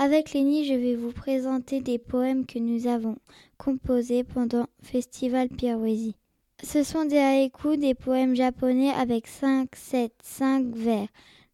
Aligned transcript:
Avec 0.00 0.32
Lénie, 0.32 0.64
je 0.64 0.74
vais 0.74 0.94
vous 0.94 1.10
présenter 1.10 1.80
des 1.80 1.98
poèmes 1.98 2.46
que 2.46 2.60
nous 2.60 2.86
avons 2.86 3.16
composés 3.56 4.22
pendant 4.22 4.68
Festival 4.80 5.48
Pirouésie. 5.48 6.14
Ce 6.62 6.84
sont 6.84 7.04
des 7.04 7.18
haïkus, 7.18 7.76
des 7.76 7.94
poèmes 7.94 8.36
japonais 8.36 8.90
avec 8.90 9.26
5, 9.26 9.68
7, 9.74 10.12
5 10.22 10.66
vers. 10.66 11.08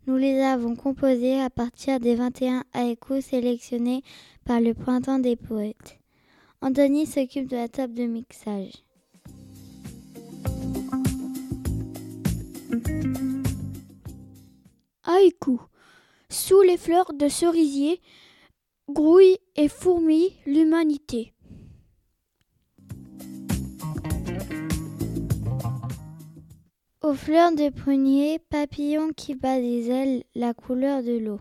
Nous 0.06 0.18
les 0.18 0.42
avons 0.42 0.76
composés 0.76 1.40
à 1.40 1.48
partir 1.48 2.00
des 2.00 2.16
21 2.16 2.64
haïkus 2.74 3.24
sélectionnés 3.24 4.02
par 4.44 4.60
le 4.60 4.74
Printemps 4.74 5.18
des 5.18 5.36
poètes. 5.36 5.98
Anthony 6.60 7.06
s'occupe 7.06 7.48
de 7.48 7.56
la 7.56 7.68
table 7.68 7.94
de 7.94 8.04
mixage. 8.04 8.74
Haïku. 15.04 15.58
Sous 16.28 16.60
les 16.60 16.76
fleurs 16.76 17.14
de 17.14 17.28
cerisier, 17.28 18.02
grouille 18.90 19.38
et 19.56 19.68
fourmille 19.68 20.32
l'humanité. 20.46 21.32
Aux 27.02 27.14
fleurs 27.14 27.52
de 27.52 27.70
prunier, 27.70 28.38
papillon 28.38 29.10
qui 29.14 29.34
bat 29.34 29.58
des 29.58 29.90
ailes, 29.90 30.24
la 30.34 30.54
couleur 30.54 31.02
de 31.02 31.18
l'eau. 31.18 31.40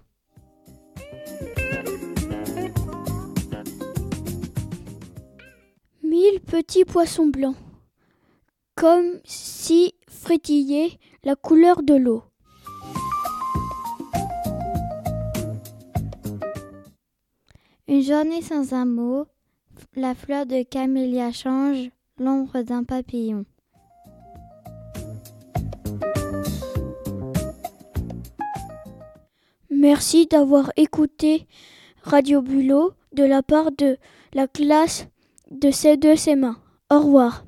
Mille 6.04 6.42
petits 6.42 6.86
poissons 6.86 7.28
blancs, 7.28 7.56
comme 8.76 9.20
si 9.24 9.96
frétillaient 10.08 11.00
la 11.24 11.36
couleur 11.36 11.82
de 11.82 11.96
l'eau. 11.96 12.24
Une 17.90 18.02
journée 18.02 18.42
sans 18.42 18.74
un 18.74 18.86
mot, 18.86 19.26
la 19.98 20.16
fleur 20.16 20.46
de 20.46 20.64
camélia 20.64 21.34
change 21.34 21.90
l'ombre 22.18 22.62
d'un 22.62 22.86
papillon. 22.86 23.44
Merci 29.70 30.28
d'avoir 30.28 30.72
écouté 30.78 31.46
Radio 32.04 32.42
Bulot 32.42 32.94
de 33.12 33.26
la 33.26 33.44
part 33.44 33.74
de 33.74 33.98
la 34.34 34.48
classe 34.48 35.08
de 35.52 35.68
C2 35.68 36.16
CMA. 36.16 36.56
Au 36.90 37.00
revoir. 37.00 37.44